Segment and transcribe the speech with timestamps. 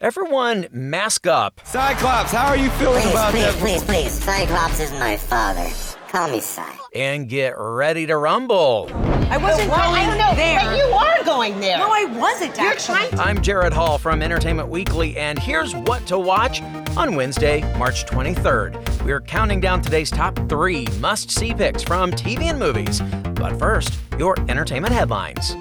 [0.00, 1.60] Everyone, mask up.
[1.64, 3.54] Cyclops, how are you feeling Please, about please, that?
[3.58, 4.10] please, please.
[4.12, 5.68] Cyclops is my father.
[6.08, 6.74] Call me Cy.
[6.94, 8.88] And get ready to rumble.
[9.30, 9.76] I wasn't What?
[9.84, 10.60] going I don't know, there.
[10.64, 11.76] but you are going there.
[11.76, 12.96] No, I wasn't You're actually.
[12.96, 13.22] trying to.
[13.22, 16.62] I'm Jared Hall from Entertainment Weekly, and here's what to watch
[16.96, 19.04] on Wednesday, March 23rd.
[19.04, 23.00] We're counting down today's top three must see picks from TV and movies.
[23.34, 25.54] But first, your entertainment headlines.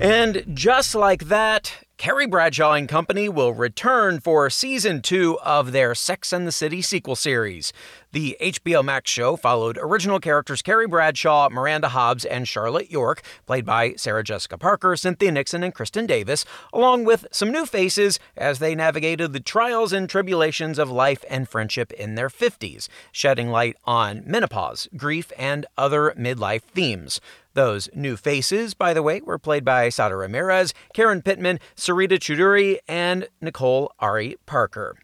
[0.00, 5.92] And just like that, Carrie Bradshaw and Company will return for season two of their
[5.96, 7.72] Sex and the City sequel series.
[8.12, 13.66] The HBO Max show followed original characters Carrie Bradshaw, Miranda Hobbs, and Charlotte York, played
[13.66, 18.60] by Sarah Jessica Parker, Cynthia Nixon, and Kristin Davis, along with some new faces as
[18.60, 23.76] they navigated the trials and tribulations of life and friendship in their 50s, shedding light
[23.84, 27.20] on menopause, grief, and other midlife themes.
[27.58, 32.78] Those new faces, by the way, were played by Sara Ramirez, Karen Pittman, Sarita Choudhury,
[32.86, 34.94] and Nicole Ari Parker.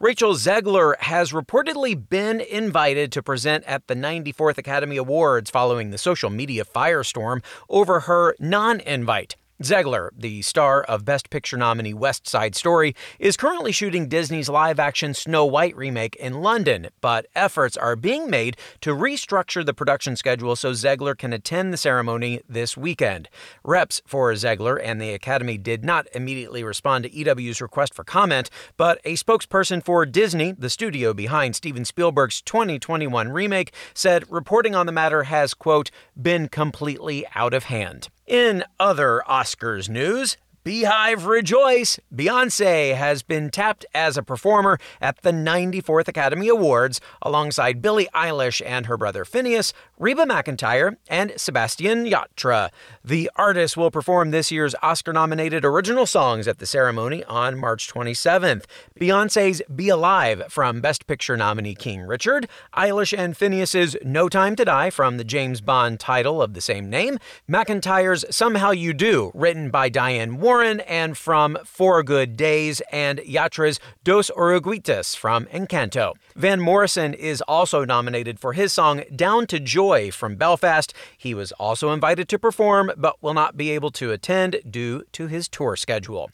[0.00, 5.98] Rachel Zegler has reportedly been invited to present at the 94th Academy Awards following the
[5.98, 9.36] social media firestorm over her non invite.
[9.62, 14.78] Zegler, the star of Best Picture nominee West Side Story, is currently shooting Disney's live
[14.78, 20.16] action Snow White remake in London, but efforts are being made to restructure the production
[20.16, 23.28] schedule so Zegler can attend the ceremony this weekend.
[23.62, 28.48] Reps for Zegler and the Academy did not immediately respond to EW's request for comment,
[28.78, 34.86] but a spokesperson for Disney, the studio behind Steven Spielberg's 2021 remake, said reporting on
[34.86, 35.90] the matter has, quote,
[36.20, 38.08] been completely out of hand.
[38.30, 41.98] In other Oscars news, Beehive Rejoice!
[42.14, 48.60] Beyonce has been tapped as a performer at the 94th Academy Awards alongside Billie Eilish
[48.66, 52.68] and her brother Finneas, Reba McEntire, and Sebastian Yatra.
[53.02, 57.90] The artist will perform this year's Oscar nominated original songs at the ceremony on March
[57.90, 58.64] 27th.
[59.00, 62.46] Beyonce's Be Alive from Best Picture nominee King Richard,
[62.76, 66.90] Eilish and Finneas's No Time to Die from the James Bond title of the same
[66.90, 73.20] name, McEntire's Somehow You Do, written by Diane Warren and from Four Good Days, and
[73.20, 76.14] Yatra's Dos Oruguitas from Encanto.
[76.34, 80.92] Van Morrison is also nominated for his song Down to Joy from Belfast.
[81.16, 85.28] He was also invited to perform, but will not be able to attend due to
[85.28, 86.30] his tour schedule.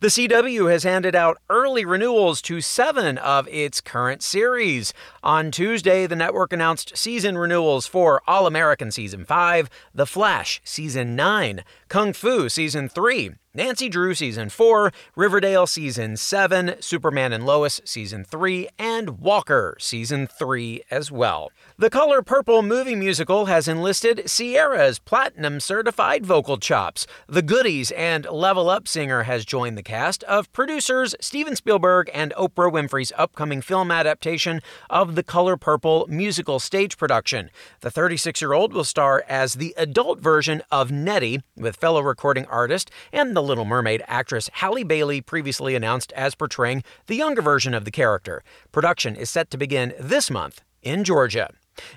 [0.00, 4.92] The CW has handed out early renewals to seven of its current series.
[5.22, 11.14] On Tuesday, the network announced season renewals for All American Season 5, The Flash Season
[11.14, 17.80] 9, Kung Fu Season 3, Nancy Drew Season 4, Riverdale Season 7, Superman and Lois
[17.84, 21.50] Season 3, and Walker Season 3 as well.
[21.76, 27.08] The Color Purple movie musical has enlisted Ciara's platinum certified vocal chops.
[27.26, 32.32] The Goodies and Level Up singer has joined the cast of producers Steven Spielberg and
[32.38, 37.50] Oprah Winfrey's upcoming film adaptation of the Color Purple musical stage production.
[37.80, 42.46] The 36 year old will star as the adult version of Nettie with fellow recording
[42.46, 47.74] artist and the Little Mermaid actress Halle Bailey previously announced as portraying the younger version
[47.74, 48.42] of the character.
[48.72, 51.50] Production is set to begin this month in Georgia.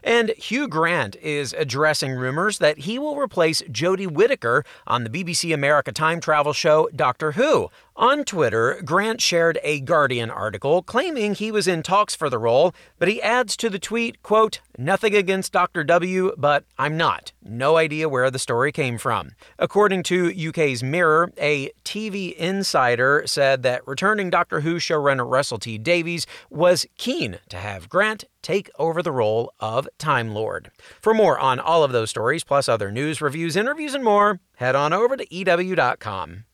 [0.04, 5.54] And Hugh Grant is addressing rumors that he will replace Jodie Whittaker on the BBC
[5.54, 7.70] America time travel show Doctor Who.
[7.96, 12.74] On Twitter, Grant shared a Guardian article claiming he was in talks for the role,
[12.98, 15.84] but he adds to the tweet, quote, Nothing against Dr.
[15.84, 17.34] W, but I'm not.
[17.44, 19.34] No idea where the story came from.
[19.60, 25.78] According to UK's Mirror, a TV insider said that returning Doctor Who showrunner Russell T
[25.78, 30.72] Davies was keen to have Grant take over the role of Time Lord.
[31.00, 34.76] For more on all of those stories, plus other news, reviews, interviews, and more, head
[34.76, 36.46] on over to EW.com.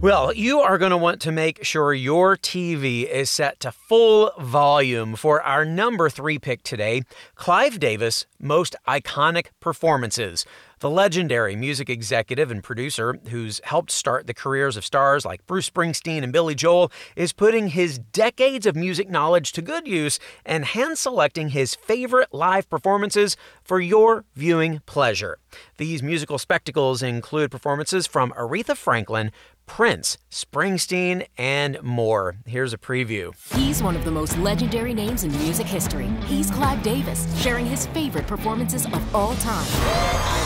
[0.00, 4.30] Well, you are going to want to make sure your TV is set to full
[4.38, 7.02] volume for our number three pick today
[7.34, 10.46] Clive Davis' most iconic performances.
[10.78, 15.68] The legendary music executive and producer, who's helped start the careers of stars like Bruce
[15.68, 20.64] Springsteen and Billy Joel, is putting his decades of music knowledge to good use and
[20.64, 25.38] hand selecting his favorite live performances for your viewing pleasure.
[25.78, 29.32] These musical spectacles include performances from Aretha Franklin,
[29.68, 32.36] Prince, Springsteen, and more.
[32.46, 33.32] Here's a preview.
[33.54, 36.08] He's one of the most legendary names in music history.
[36.26, 40.37] He's Clive Davis, sharing his favorite performances of all time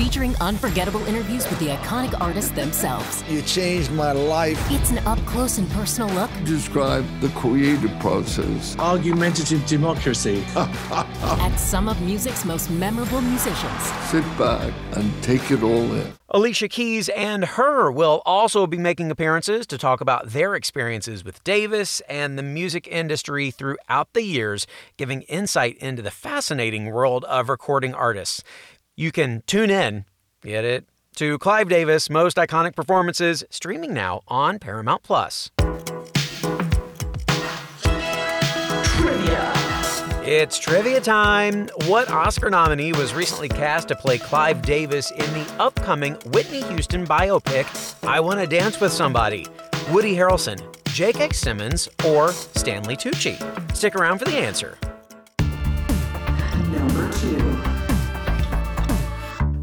[0.00, 3.22] featuring unforgettable interviews with the iconic artists themselves.
[3.28, 4.58] You changed my life.
[4.70, 6.30] It's an up close and personal look.
[6.44, 8.78] Describe the creative process.
[8.78, 10.42] Argumentative democracy.
[10.56, 13.82] At some of music's most memorable musicians.
[14.08, 16.14] Sit back and take it all in.
[16.30, 17.90] Alicia Keys and H.E.R.
[17.90, 22.86] will also be making appearances to talk about their experiences with Davis and the music
[22.86, 28.42] industry throughout the years, giving insight into the fascinating world of recording artists.
[29.00, 30.04] You can tune in,
[30.42, 30.84] get it,
[31.16, 35.50] to Clive Davis' most iconic performances, streaming now on Paramount Plus.
[38.98, 39.52] Trivia.
[40.22, 41.70] It's trivia time.
[41.86, 47.06] What Oscar nominee was recently cast to play Clive Davis in the upcoming Whitney Houston
[47.06, 49.46] biopic, I Want to Dance with Somebody?
[49.90, 50.60] Woody Harrelson,
[50.92, 51.30] J.K.
[51.30, 53.38] Simmons, or Stanley Tucci?
[53.74, 54.76] Stick around for the answer.
[56.70, 57.69] Number two.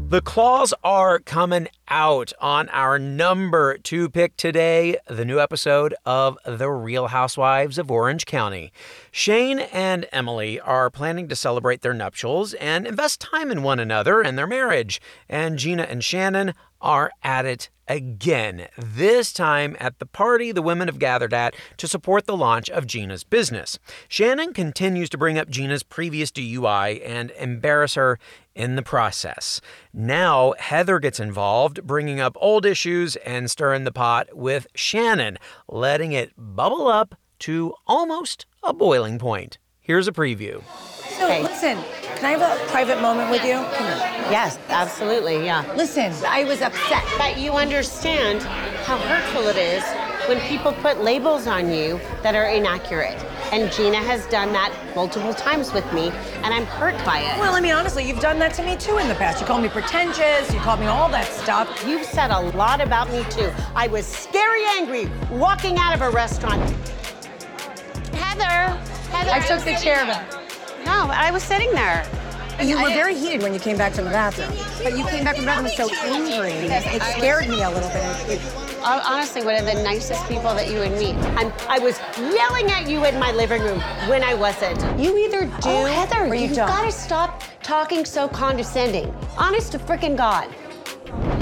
[0.08, 6.38] The claws are coming out on our number two pick today, the new episode of
[6.46, 8.72] The Real Housewives of Orange County.
[9.10, 14.22] Shane and Emily are planning to celebrate their nuptials and invest time in one another
[14.22, 14.98] and their marriage.
[15.28, 20.88] And Gina and Shannon are at it again, this time at the party the women
[20.88, 23.78] have gathered at to support the launch of Gina's business.
[24.08, 28.18] Shannon continues to bring up Gina's previous DUI and embarrass her
[28.54, 29.60] in the process.
[29.92, 35.38] Now, Heather gets involved, bringing up old issues and stirring the pot with Shannon,
[35.68, 39.58] letting it bubble up to almost a boiling point.
[39.88, 40.62] Here's a preview.
[41.16, 41.78] So, listen,
[42.16, 43.56] can I have a private moment with you?
[44.28, 45.64] Yes, absolutely, yeah.
[45.78, 47.02] Listen, I was upset.
[47.16, 48.42] But you understand
[48.84, 49.82] how hurtful it is
[50.28, 53.16] when people put labels on you that are inaccurate.
[53.50, 56.10] And Gina has done that multiple times with me,
[56.44, 57.38] and I'm hurt by it.
[57.38, 59.40] Well, I mean, honestly, you've done that to me too in the past.
[59.40, 61.82] You called me pretentious, you called me all that stuff.
[61.88, 63.50] You've said a lot about me too.
[63.74, 66.60] I was scary angry walking out of a restaurant.
[68.12, 68.78] Heather,
[69.18, 69.30] Heather.
[69.32, 70.30] I took the chair back.
[70.84, 72.06] No, I was sitting there.
[72.62, 74.50] You were very heated when you came back from the bathroom.
[74.82, 76.50] But you came back from the bathroom so angry.
[76.52, 78.30] It scared me a little bit.
[78.30, 78.40] It,
[78.82, 81.14] honestly one of the nicest people that you would meet.
[81.36, 84.80] I'm, I was yelling at you in my living room when I wasn't.
[84.98, 86.68] You either do Oh, Heather, or you you don't.
[86.68, 89.14] gotta stop talking so condescending.
[89.36, 90.48] Honest to freaking God.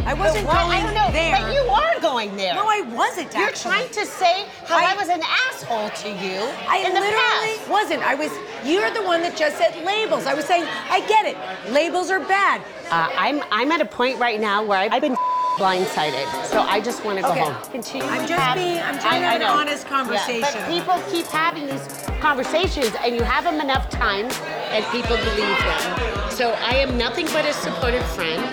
[0.07, 1.37] I wasn't going I don't know, there.
[1.37, 2.55] But you are going there.
[2.55, 6.41] No, I wasn't You're trying to say how I, I- was an asshole to you
[6.69, 7.69] I in the literally past.
[7.69, 8.03] wasn't.
[8.03, 8.31] I was.
[8.65, 10.27] You're the one that just said labels.
[10.27, 11.37] I was saying, I get it.
[11.73, 12.61] Labels are bad.
[12.91, 15.17] Uh, I'm I'm at a point right now where I've been
[15.57, 17.41] blindsided, so I just want to go Okay.
[17.41, 17.71] home.
[17.73, 18.07] Continue.
[18.07, 20.43] I'm just have- being- I'm trying to have an honest Yeah, conversation.
[20.53, 21.83] but people keep having these
[22.21, 24.39] conversations, and you have them enough times,
[24.71, 26.31] and people believe them.
[26.31, 28.45] So I am nothing but a supportive friend,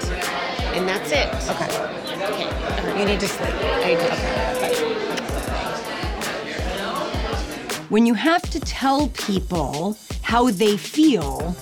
[0.74, 1.28] and that's it.
[1.52, 1.68] Okay.
[2.24, 3.00] Okay.
[3.00, 3.54] You need to sleep.
[3.54, 5.04] I do.
[7.90, 11.56] When you have to tell people how they feel,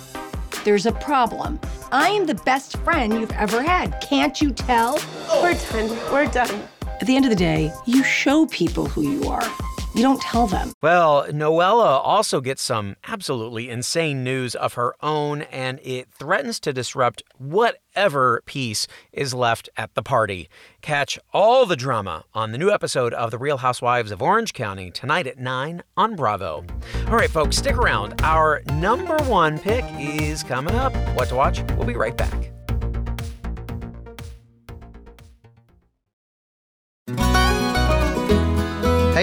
[0.63, 1.60] there's a problem.
[1.92, 4.00] I am the best friend you've ever had.
[4.00, 4.98] Can't you tell?
[5.27, 5.89] Oh, we're done.
[6.12, 6.62] We're done.
[7.01, 9.44] At the end of the day, you show people who you are.
[9.93, 10.71] You don't tell them.
[10.81, 16.71] Well, Noella also gets some absolutely insane news of her own, and it threatens to
[16.71, 20.50] disrupt whatever peace is left at the party.
[20.81, 24.91] Catch all the drama on the new episode of The Real Housewives of Orange County
[24.91, 26.65] tonight at 9 on Bravo.
[27.07, 28.21] All right, folks, stick around.
[28.21, 30.95] Our number one pick is coming up.
[31.15, 31.62] What to watch?
[31.75, 32.51] We'll be right back.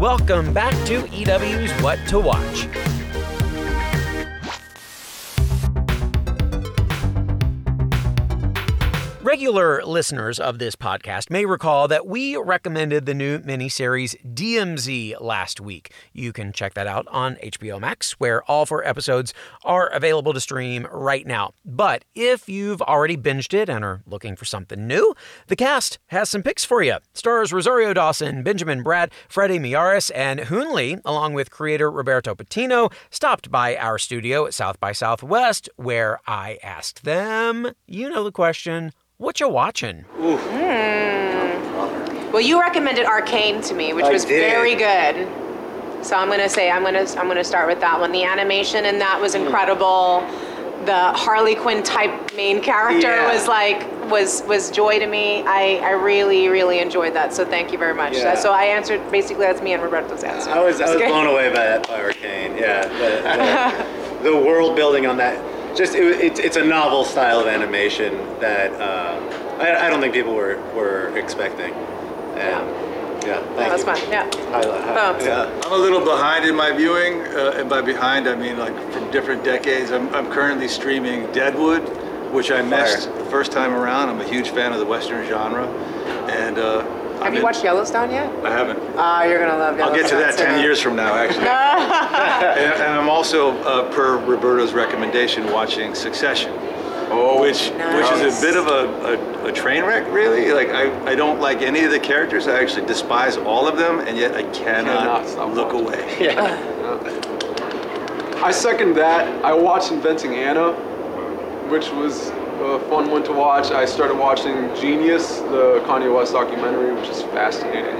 [0.00, 2.89] Welcome back to EW's What to Watch.
[9.30, 15.60] Regular listeners of this podcast may recall that we recommended the new miniseries DMZ last
[15.60, 15.92] week.
[16.12, 19.32] You can check that out on HBO Max, where all four episodes
[19.62, 21.52] are available to stream right now.
[21.64, 25.14] But if you've already binged it and are looking for something new,
[25.46, 26.96] the cast has some picks for you.
[27.14, 32.90] Stars Rosario Dawson, Benjamin Bratt, Freddie Miyares, and Hoon Lee, along with creator Roberto Patino,
[33.10, 38.32] stopped by our studio at South by Southwest, where I asked them, you know the
[38.32, 40.06] question, what you watching?
[40.18, 42.32] Mm.
[42.32, 44.50] Well, you recommended Arcane to me, which I was did.
[44.50, 45.28] very good.
[46.04, 48.12] So I'm gonna say I'm gonna I'm gonna start with that one.
[48.12, 50.20] The animation in that was incredible.
[50.86, 53.30] The Harley Quinn type main character Yeah.
[53.30, 55.42] was like was was joy to me.
[55.46, 57.34] I, I really really enjoyed that.
[57.34, 58.14] So thank you very much.
[58.16, 58.34] Yeah.
[58.36, 60.48] So I answered basically that's me and Roberto's answer.
[60.50, 61.08] I was I was Okay.
[61.08, 62.56] blown away by that by Arcane.
[62.56, 65.36] Yeah, the, the, the world building on that.
[65.76, 69.18] Just it, it's it's a novel style of animation that uh,
[69.60, 71.72] I, I don't think people were were expecting.
[71.72, 72.66] And
[73.26, 73.86] yeah, thank That was you.
[73.86, 74.10] fun.
[74.10, 74.24] Yeah.
[74.50, 75.24] Highlight- hi- Thumbs.
[75.24, 75.60] yeah.
[75.64, 79.10] I'm a little behind in my viewing, uh, and by behind I mean like from
[79.10, 79.90] different decades.
[79.92, 81.82] I'm, I'm currently streaming Deadwood,
[82.32, 84.08] which I missed the first time around.
[84.08, 85.66] I'm a huge fan of the Western genre,
[86.30, 86.82] and uh,
[87.20, 88.30] Have I'm you in- watched Yellowstone yet?
[88.44, 88.78] I haven't.
[88.96, 89.94] Ah, you're gonna love Yellowstone.
[89.94, 90.20] I'll Yellowstone.
[90.20, 91.46] get to that uh, 10 years from now, actually.
[92.64, 96.52] and, and I'm also, uh, per Roberto's recommendation, watching Succession.
[97.12, 98.38] Oh, which which is Nice.
[98.38, 100.52] a bit of a, a, a train wreck, really.
[100.52, 102.46] Like I, I don't like any of the characters.
[102.46, 106.06] I actually despise all of them, and yet I cannot, look away.
[108.42, 109.44] I second that.
[109.44, 110.72] I watched Inventing Anna,
[111.68, 113.70] which was a fun one to watch.
[113.70, 117.96] I started watching Genius, the Kanye West documentary, which is fascinating.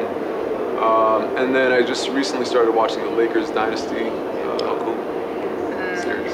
[0.78, 6.32] Um, and then I just recently started watching the Lakers Dynasty uh, series.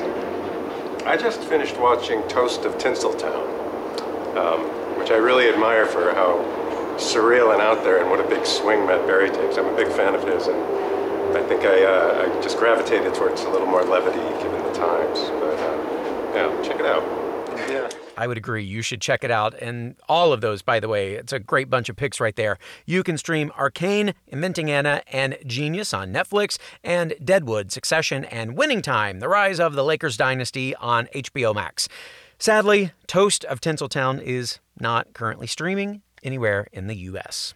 [1.04, 4.60] I just finished watching Toast of Tinseltown, um,
[4.98, 6.38] which I really admire for how
[6.96, 9.56] surreal and out there and what a big swing Matt Berry takes.
[9.56, 13.42] I'm a big fan of his, and I think I, uh, I just gravitated towards
[13.42, 15.18] a little more levity given the times.
[15.40, 17.02] But uh, yeah, check it out.
[17.68, 18.05] Yeah.
[18.16, 18.64] I would agree.
[18.64, 19.54] You should check it out.
[19.60, 22.58] And all of those, by the way, it's a great bunch of picks right there.
[22.84, 28.82] You can stream Arcane, Inventing Anna, and Genius on Netflix, and Deadwood, Succession, and Winning
[28.82, 31.88] Time, The Rise of the Lakers Dynasty on HBO Max.
[32.38, 37.54] Sadly, Toast of Tinseltown is not currently streaming anywhere in the U.S.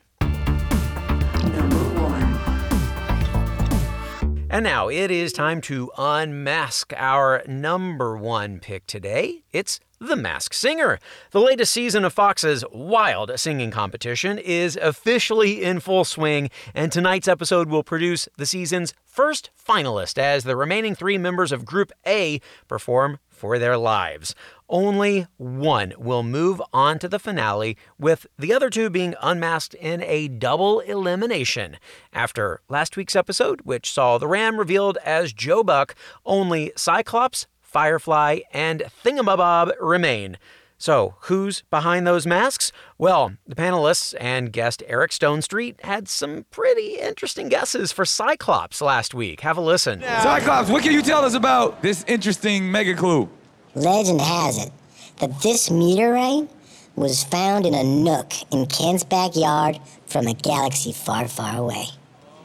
[4.52, 9.44] And now it is time to unmask our number one pick today.
[9.52, 10.98] It's The Masked Singer.
[11.30, 17.28] The latest season of Fox's wild singing competition is officially in full swing, and tonight's
[17.28, 22.40] episode will produce the season's first finalist as the remaining three members of Group A
[22.66, 24.34] perform for their lives.
[24.70, 30.02] Only one will move on to the finale, with the other two being unmasked in
[30.04, 31.76] a double elimination.
[32.10, 38.40] After last week's episode, which saw the Ram revealed as Joe Buck, only Cyclops, Firefly,
[38.52, 40.38] and Thingamabob remain.
[40.76, 42.72] So, who's behind those masks?
[42.98, 49.14] Well, the panelists and guest Eric Stonestreet had some pretty interesting guesses for Cyclops last
[49.14, 49.42] week.
[49.42, 50.00] Have a listen.
[50.00, 53.28] Cyclops, what can you tell us about this interesting mega clue?
[53.74, 54.72] Legend has it
[55.18, 56.48] that this meteorite
[56.96, 61.84] was found in a nook in Ken's backyard from a galaxy far, far away.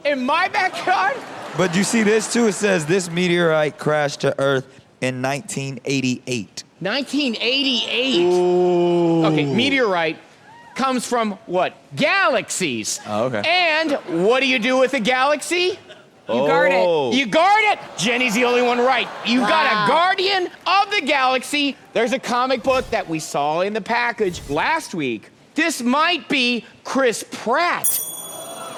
[0.04, 1.16] In my backyard?
[1.56, 2.46] But you see this too?
[2.46, 4.66] It says this meteorite crashed to Earth
[5.00, 6.64] in 1988.
[6.80, 9.24] 1988.
[9.26, 10.18] Okay, meteorite
[10.74, 11.74] comes from what?
[11.96, 13.00] Galaxies.
[13.06, 13.42] Oh, okay.
[13.46, 13.92] And
[14.26, 15.78] what do you do with a galaxy?
[16.28, 16.82] You guard it.
[16.84, 17.12] Oh.
[17.12, 17.78] You guard it.
[17.96, 19.08] Jenny's the only one right.
[19.24, 19.84] You got Wow.
[19.84, 21.76] a guardian of the galaxy.
[21.92, 25.30] There's a comic book that we saw in the package last week.
[25.54, 28.00] This might be Chris Pratt.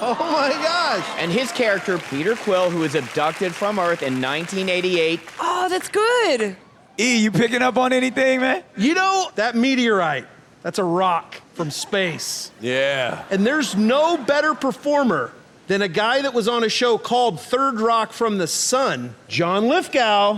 [0.00, 1.04] Oh my gosh.
[1.18, 5.20] And his character, Peter Quill, who was abducted from Earth in 1988.
[5.40, 6.56] Oh, that's good.
[6.98, 8.62] E, you picking up on anything, man?
[8.76, 10.26] You know, that meteorite,
[10.62, 12.50] that's a rock from space.
[12.60, 13.24] Yeah.
[13.30, 15.32] And there's no better performer
[15.68, 19.68] than a guy that was on a show called Third Rock from the Sun, John
[19.68, 20.36] Lithgow.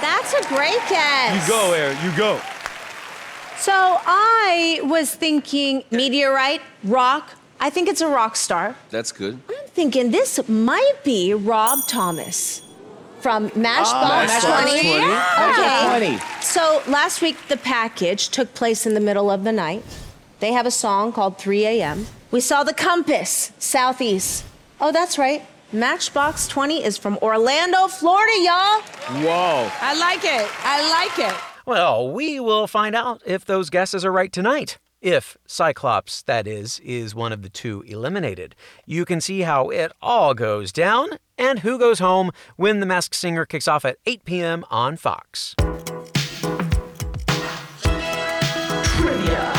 [0.00, 1.46] That's a great guess.
[1.46, 1.98] You go, Eric.
[2.02, 2.40] You go.
[3.58, 7.30] So I was thinking meteorite, rock.
[7.60, 8.76] I think it's a rock star.
[8.90, 9.40] That's good.
[9.48, 12.62] I'm thinking this might be Rob Thomas
[13.20, 14.80] from Matchbox Ah, Matchbox 20.
[14.80, 15.04] 20.
[15.50, 16.16] Okay.
[16.18, 16.42] 20.
[16.42, 19.84] So last week, the package took place in the middle of the night.
[20.40, 22.06] They have a song called 3 a.m.
[22.30, 24.44] We saw the compass, southeast.
[24.80, 25.44] Oh, that's right.
[25.72, 28.80] Matchbox 20 is from Orlando, Florida, y'all.
[29.22, 29.68] Whoa.
[29.80, 30.48] I like it.
[30.62, 31.34] I like it.
[31.66, 34.78] Well, we will find out if those guesses are right tonight.
[35.00, 38.56] If Cyclops, that is, is one of the two eliminated.
[38.84, 43.14] You can see how it all goes down and who goes home when The Masked
[43.14, 44.64] Singer kicks off at 8 p.m.
[44.70, 45.54] on Fox.
[48.96, 49.52] Trivia.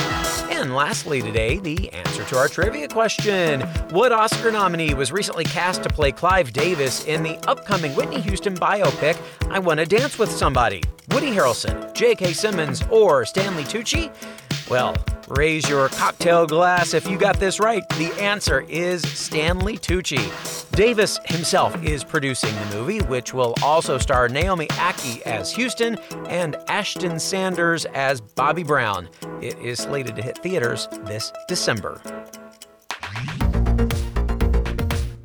[0.51, 5.83] And lastly, today, the answer to our trivia question What Oscar nominee was recently cast
[5.83, 9.17] to play Clive Davis in the upcoming Whitney Houston biopic,
[9.49, 10.83] I Wanna Dance with Somebody?
[11.11, 12.33] Woody Harrelson, J.K.
[12.33, 14.11] Simmons, or Stanley Tucci?
[14.69, 14.97] Well,
[15.29, 17.87] raise your cocktail glass if you got this right.
[17.89, 20.69] The answer is Stanley Tucci.
[20.71, 26.55] Davis himself is producing the movie, which will also star Naomi Ackie as Houston and
[26.67, 29.09] Ashton Sanders as Bobby Brown.
[29.41, 32.01] It is slated to hit theaters this December.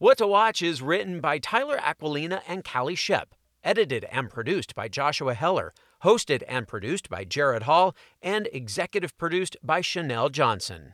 [0.00, 4.88] What to Watch is written by Tyler Aquilina and Callie Shep, edited and produced by
[4.88, 10.88] Joshua Heller, hosted and produced by Jared Hall, and executive produced by Chanel Johnson.